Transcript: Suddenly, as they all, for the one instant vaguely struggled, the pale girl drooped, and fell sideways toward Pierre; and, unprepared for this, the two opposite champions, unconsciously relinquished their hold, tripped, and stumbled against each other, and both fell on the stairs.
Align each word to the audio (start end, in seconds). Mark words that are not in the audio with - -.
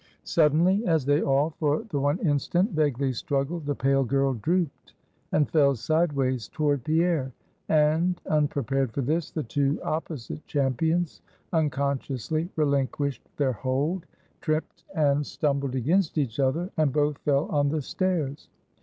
Suddenly, 0.23 0.83
as 0.87 1.05
they 1.05 1.21
all, 1.21 1.51
for 1.59 1.83
the 1.91 1.99
one 1.99 2.17
instant 2.25 2.71
vaguely 2.71 3.13
struggled, 3.13 3.67
the 3.67 3.75
pale 3.75 4.03
girl 4.03 4.33
drooped, 4.33 4.95
and 5.31 5.47
fell 5.47 5.75
sideways 5.75 6.47
toward 6.47 6.83
Pierre; 6.83 7.31
and, 7.69 8.19
unprepared 8.27 8.91
for 8.93 9.01
this, 9.01 9.29
the 9.29 9.43
two 9.43 9.79
opposite 9.83 10.43
champions, 10.47 11.21
unconsciously 11.53 12.49
relinquished 12.55 13.29
their 13.37 13.53
hold, 13.53 14.07
tripped, 14.39 14.85
and 14.95 15.23
stumbled 15.23 15.75
against 15.75 16.17
each 16.17 16.39
other, 16.39 16.71
and 16.77 16.91
both 16.91 17.19
fell 17.19 17.45
on 17.51 17.69
the 17.69 17.83
stairs. 17.83 18.49